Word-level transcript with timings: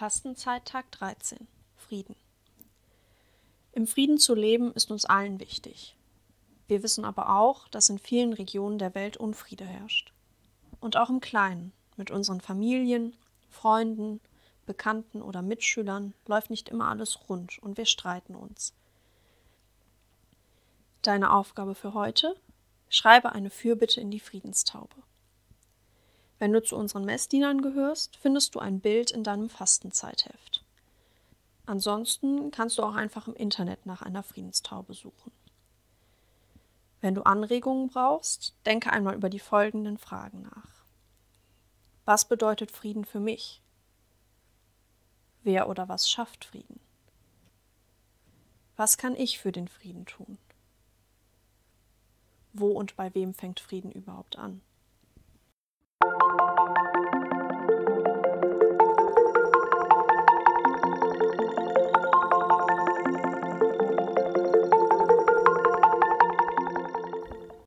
Fastenzeittag 0.00 0.90
13. 0.92 1.46
Frieden. 1.76 2.16
Im 3.72 3.86
Frieden 3.86 4.16
zu 4.16 4.34
leben 4.34 4.72
ist 4.72 4.90
uns 4.90 5.04
allen 5.04 5.40
wichtig. 5.40 5.94
Wir 6.68 6.82
wissen 6.82 7.04
aber 7.04 7.36
auch, 7.36 7.68
dass 7.68 7.90
in 7.90 7.98
vielen 7.98 8.32
Regionen 8.32 8.78
der 8.78 8.94
Welt 8.94 9.18
Unfriede 9.18 9.66
herrscht. 9.66 10.14
Und 10.80 10.96
auch 10.96 11.10
im 11.10 11.20
Kleinen, 11.20 11.74
mit 11.98 12.10
unseren 12.10 12.40
Familien, 12.40 13.14
Freunden, 13.50 14.22
Bekannten 14.64 15.20
oder 15.20 15.42
Mitschülern 15.42 16.14
läuft 16.26 16.48
nicht 16.48 16.70
immer 16.70 16.88
alles 16.88 17.28
rund 17.28 17.58
und 17.58 17.76
wir 17.76 17.84
streiten 17.84 18.34
uns. 18.34 18.72
Deine 21.02 21.30
Aufgabe 21.30 21.74
für 21.74 21.92
heute? 21.92 22.40
Schreibe 22.88 23.32
eine 23.32 23.50
Fürbitte 23.50 24.00
in 24.00 24.10
die 24.10 24.20
Friedenstaube. 24.20 24.96
Wenn 26.40 26.54
du 26.54 26.62
zu 26.62 26.74
unseren 26.74 27.04
Messdienern 27.04 27.60
gehörst, 27.60 28.16
findest 28.16 28.54
du 28.54 28.60
ein 28.60 28.80
Bild 28.80 29.10
in 29.10 29.22
deinem 29.22 29.50
Fastenzeitheft. 29.50 30.64
Ansonsten 31.66 32.50
kannst 32.50 32.78
du 32.78 32.82
auch 32.82 32.94
einfach 32.94 33.28
im 33.28 33.34
Internet 33.34 33.84
nach 33.84 34.00
einer 34.00 34.22
Friedenstaube 34.22 34.94
suchen. 34.94 35.32
Wenn 37.02 37.14
du 37.14 37.22
Anregungen 37.24 37.88
brauchst, 37.88 38.54
denke 38.64 38.90
einmal 38.90 39.14
über 39.14 39.28
die 39.28 39.38
folgenden 39.38 39.98
Fragen 39.98 40.42
nach. 40.42 40.86
Was 42.06 42.24
bedeutet 42.24 42.70
Frieden 42.70 43.04
für 43.04 43.20
mich? 43.20 43.60
Wer 45.42 45.68
oder 45.68 45.90
was 45.90 46.10
schafft 46.10 46.46
Frieden? 46.46 46.80
Was 48.76 48.96
kann 48.96 49.14
ich 49.14 49.38
für 49.38 49.52
den 49.52 49.68
Frieden 49.68 50.06
tun? 50.06 50.38
Wo 52.54 52.68
und 52.68 52.96
bei 52.96 53.14
wem 53.14 53.34
fängt 53.34 53.60
Frieden 53.60 53.92
überhaupt 53.92 54.38
an? 54.38 54.62